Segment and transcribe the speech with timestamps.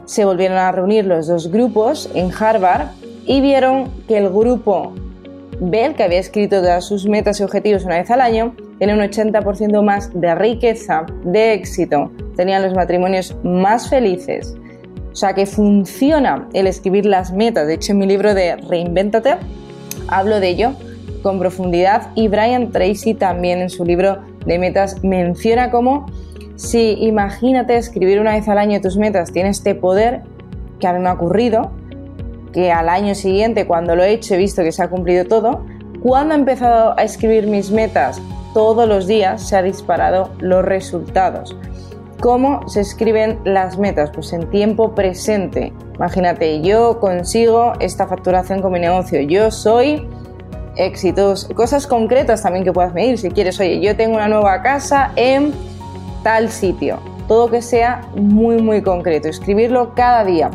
[0.04, 2.88] se volvieron a reunir los dos grupos en Harvard
[3.24, 4.92] y vieron que el grupo
[5.60, 9.00] B, que había escrito todas sus metas y objetivos una vez al año, tiene un
[9.00, 14.54] 80% más de riqueza, de éxito, tenían los matrimonios más felices.
[15.12, 17.68] O sea que funciona el escribir las metas.
[17.68, 19.36] De hecho, en mi libro de Reinvéntate
[20.08, 20.72] hablo de ello
[21.24, 26.04] con profundidad y Brian Tracy también en su libro de metas menciona cómo
[26.54, 30.20] si imagínate escribir una vez al año tus metas tiene este poder
[30.78, 31.72] que a mí me ha ocurrido,
[32.52, 35.64] que al año siguiente cuando lo he hecho he visto que se ha cumplido todo,
[36.02, 38.20] cuando he empezado a escribir mis metas
[38.52, 41.56] todos los días se ha disparado los resultados.
[42.20, 44.10] ¿Cómo se escriben las metas?
[44.10, 45.72] Pues en tiempo presente.
[45.94, 50.06] Imagínate, yo consigo esta facturación con mi negocio, yo soy
[50.76, 53.18] éxitos, cosas concretas también que puedas medir.
[53.18, 55.52] Si quieres, oye, yo tengo una nueva casa en
[56.22, 56.98] tal sitio.
[57.28, 59.28] Todo que sea muy, muy concreto.
[59.28, 60.50] Escribirlo cada día.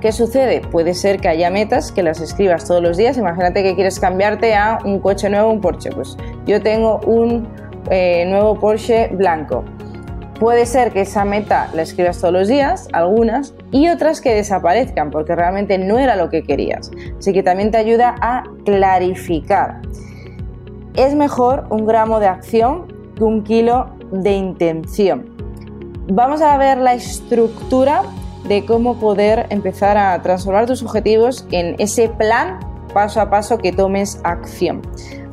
[0.00, 0.60] ¿Qué sucede?
[0.60, 3.18] Puede ser que haya metas que las escribas todos los días.
[3.18, 5.90] Imagínate que quieres cambiarte a un coche nuevo, un Porsche.
[5.90, 7.48] Pues yo tengo un
[7.90, 9.64] eh, nuevo Porsche blanco.
[10.38, 15.10] Puede ser que esa meta la escribas todos los días, algunas, y otras que desaparezcan
[15.10, 16.92] porque realmente no era lo que querías.
[17.18, 19.82] Así que también te ayuda a clarificar.
[20.94, 25.26] Es mejor un gramo de acción que un kilo de intención.
[26.06, 28.02] Vamos a ver la estructura
[28.46, 32.60] de cómo poder empezar a transformar tus objetivos en ese plan
[32.94, 34.82] paso a paso que tomes acción.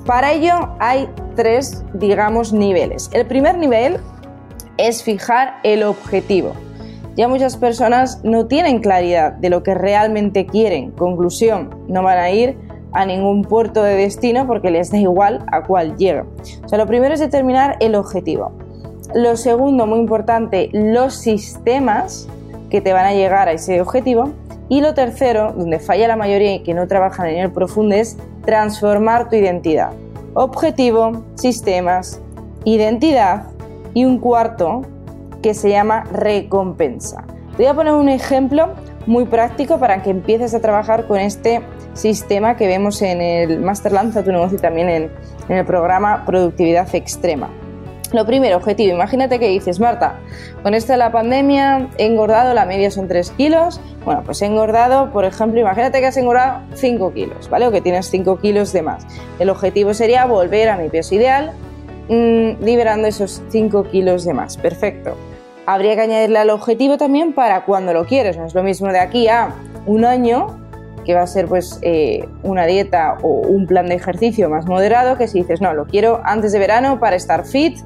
[0.05, 3.09] Para ello hay tres, digamos, niveles.
[3.13, 3.99] El primer nivel
[4.77, 6.53] es fijar el objetivo.
[7.15, 10.91] Ya muchas personas no tienen claridad de lo que realmente quieren.
[10.91, 12.57] Conclusión, no van a ir
[12.91, 16.25] a ningún puerto de destino porque les da igual a cuál llega.
[16.63, 18.51] O sea, lo primero es determinar el objetivo.
[19.13, 22.27] Lo segundo, muy importante, los sistemas
[22.69, 24.31] que te van a llegar a ese objetivo.
[24.67, 28.17] Y lo tercero, donde falla la mayoría y que no trabajan en el profundo, es
[28.45, 29.91] transformar tu identidad.
[30.33, 32.19] Objetivo, sistemas,
[32.65, 33.43] identidad
[33.95, 34.83] y un cuarto
[35.41, 37.25] que se llama recompensa.
[37.57, 38.73] Te voy a poner un ejemplo
[39.07, 41.61] muy práctico para que empieces a trabajar con este
[41.93, 45.11] sistema que vemos en el Master Lanza tu negocio y también en,
[45.49, 47.49] en el programa Productividad Extrema.
[48.11, 48.95] Lo primero, objetivo.
[48.95, 50.19] Imagínate que dices, Marta,
[50.63, 53.81] con esto de la pandemia he engordado, la media son 3 kilos.
[54.03, 57.67] Bueno, pues he engordado, por ejemplo, imagínate que has engordado 5 kilos, ¿vale?
[57.67, 59.05] O que tienes 5 kilos de más.
[59.39, 61.51] El objetivo sería volver a mi peso ideal
[62.09, 64.57] Mm, liberando esos 5 kilos de más.
[64.57, 65.15] Perfecto.
[65.65, 68.37] Habría que añadirle al objetivo también para cuando lo quieres.
[68.37, 69.55] No es lo mismo de aquí a
[69.87, 70.59] un año,
[71.03, 75.17] que va a ser pues eh, una dieta o un plan de ejercicio más moderado,
[75.17, 77.79] que si dices, no, lo quiero antes de verano para estar fit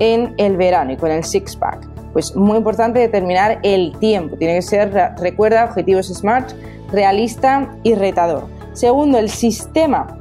[0.00, 1.86] en el verano y con el six-pack.
[2.12, 4.36] Pues muy importante determinar el tiempo.
[4.36, 6.52] Tiene que ser, recuerda, objetivos SMART,
[6.90, 8.46] realista y retador.
[8.72, 10.19] Segundo, el sistema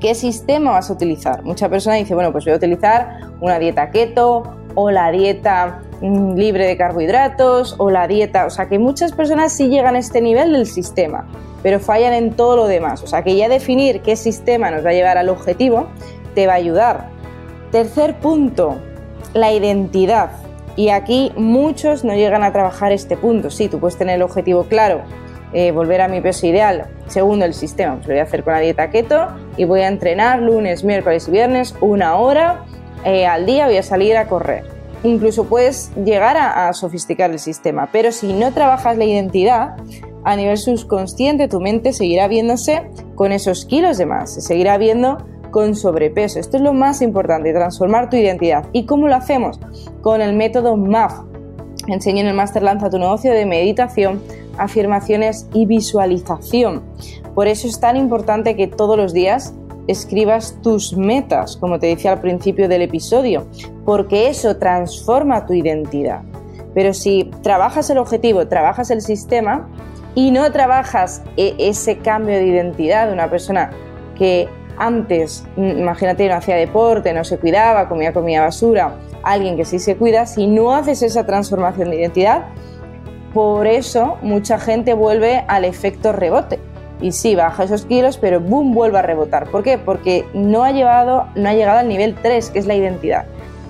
[0.00, 1.44] ¿Qué sistema vas a utilizar?
[1.44, 4.42] Mucha persona dice, bueno, pues voy a utilizar una dieta keto
[4.74, 9.52] o la dieta mm, libre de carbohidratos o la dieta, o sea que muchas personas
[9.52, 11.28] sí llegan a este nivel del sistema,
[11.62, 13.02] pero fallan en todo lo demás.
[13.02, 15.88] O sea que ya definir qué sistema nos va a llevar al objetivo
[16.34, 17.08] te va a ayudar.
[17.70, 18.78] Tercer punto,
[19.34, 20.30] la identidad.
[20.76, 23.50] Y aquí muchos no llegan a trabajar este punto.
[23.50, 25.02] Sí, tú puedes tener el objetivo claro,
[25.52, 26.86] eh, volver a mi peso ideal.
[27.06, 27.96] Segundo, el sistema.
[27.96, 31.28] Pues lo voy a hacer con la dieta keto y voy a entrenar lunes, miércoles
[31.28, 32.64] y viernes una hora
[33.04, 33.66] eh, al día.
[33.66, 34.64] Voy a salir a correr.
[35.02, 37.88] Incluso puedes llegar a sofisticar el sistema.
[37.90, 39.76] Pero si no trabajas la identidad,
[40.24, 42.82] a nivel subconsciente tu mente seguirá viéndose
[43.14, 45.18] con esos kilos de más, se seguirá viendo
[45.50, 46.38] con sobrepeso.
[46.38, 48.66] Esto es lo más importante, transformar tu identidad.
[48.72, 49.58] ¿Y cómo lo hacemos?
[50.00, 51.20] Con el método MAF.
[51.88, 54.22] Enseño en el Master Lanza tu negocio de meditación,
[54.58, 56.82] afirmaciones y visualización.
[57.34, 59.54] Por eso es tan importante que todos los días
[59.86, 63.46] escribas tus metas, como te decía al principio del episodio,
[63.84, 66.22] porque eso transforma tu identidad.
[66.74, 69.68] Pero si trabajas el objetivo, trabajas el sistema,
[70.14, 73.70] y no trabajas e, ese cambio de identidad de una persona
[74.16, 79.78] que antes, imagínate, no hacía deporte, no se cuidaba, comía comida basura, alguien que sí
[79.78, 82.46] se cuida, si no haces esa transformación de identidad,
[83.32, 86.58] por eso mucha gente vuelve al efecto rebote.
[87.00, 89.50] Y sí, baja esos kilos, pero boom, vuelve a rebotar.
[89.50, 89.78] ¿Por qué?
[89.78, 93.24] Porque no ha, llevado, no ha llegado al nivel 3, que es la identidad.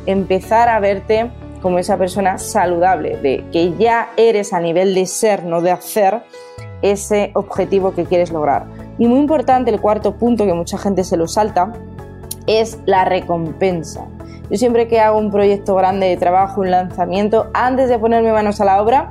[0.07, 1.31] Empezar a verte
[1.63, 6.23] como esa persona saludable, de que ya eres a nivel de ser, no de hacer,
[6.83, 8.67] ese objetivo que quieres lograr.
[8.99, 11.73] Y muy importante, el cuarto punto que mucha gente se lo salta,
[12.47, 14.07] es la recompensa.
[14.51, 18.61] Yo siempre que hago un proyecto grande de trabajo, un lanzamiento, antes de ponerme manos
[18.61, 19.11] a la obra,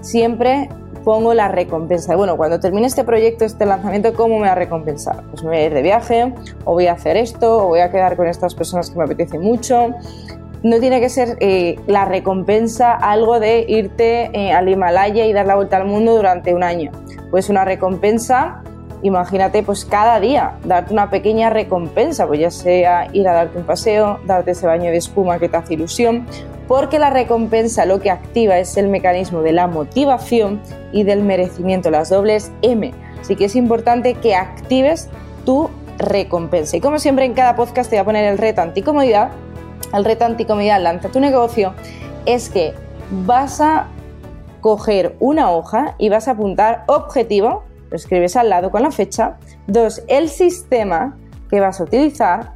[0.00, 0.68] siempre
[1.02, 2.16] pongo la recompensa.
[2.16, 5.22] Bueno, cuando termine este proyecto, este lanzamiento, ¿cómo me va a recompensar?
[5.30, 6.34] Pues me voy a ir de viaje,
[6.64, 9.38] o voy a hacer esto, o voy a quedar con estas personas que me apetece
[9.38, 9.94] mucho,
[10.62, 15.46] no tiene que ser eh, la recompensa algo de irte eh, al Himalaya y dar
[15.46, 16.90] la vuelta al mundo durante un año.
[17.30, 18.62] Pues una recompensa,
[19.02, 23.64] imagínate, pues cada día, darte una pequeña recompensa, pues ya sea ir a darte un
[23.64, 26.26] paseo, darte ese baño de espuma que te hace ilusión,
[26.68, 30.60] porque la recompensa lo que activa es el mecanismo de la motivación
[30.92, 32.92] y del merecimiento, las dobles M.
[33.20, 35.08] Así que es importante que actives
[35.44, 36.76] tu recompensa.
[36.76, 39.30] Y como siempre en cada podcast te voy a poner el reto anticomodidad
[39.94, 41.74] el reto anticomodidad Lanza tu negocio
[42.24, 42.74] es que
[43.10, 43.88] vas a
[44.60, 49.36] coger una hoja y vas a apuntar objetivo, lo escribes al lado con la fecha,
[49.66, 51.16] dos, el sistema
[51.50, 52.52] que vas a utilizar,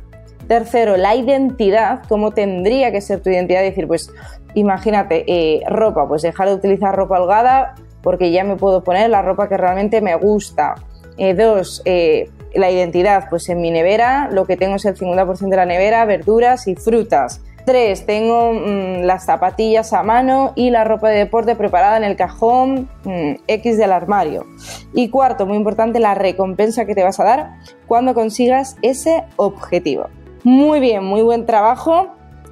[0.48, 4.10] tercero, la identidad, cómo tendría que ser tu identidad, decir, pues
[4.54, 9.22] imagínate, eh, ropa, pues dejar de utilizar ropa holgada porque ya me puedo poner la
[9.22, 10.74] ropa que realmente me gusta.
[11.18, 15.48] Eh, dos, eh, la identidad, pues en mi nevera lo que tengo es el 50%
[15.50, 17.42] de la nevera, verduras y frutas.
[17.64, 22.16] Tres, tengo mm, las zapatillas a mano y la ropa de deporte preparada en el
[22.16, 24.46] cajón mm, X del armario.
[24.94, 27.50] Y cuarto, muy importante, la recompensa que te vas a dar
[27.86, 30.08] cuando consigas ese objetivo.
[30.42, 32.08] Muy bien, muy buen trabajo.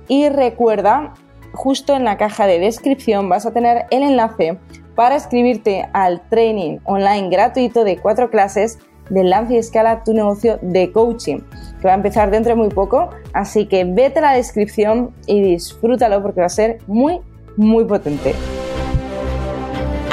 [0.08, 1.14] Y recuerda,
[1.52, 4.58] justo en la caja de descripción vas a tener el enlace
[4.94, 8.78] para escribirte al training online gratuito de cuatro clases
[9.10, 11.38] de Lanza y Escala tu negocio de coaching,
[11.80, 13.10] que va a empezar dentro de muy poco.
[13.32, 17.20] Así que vete a la descripción y disfrútalo porque va a ser muy,
[17.56, 18.34] muy potente.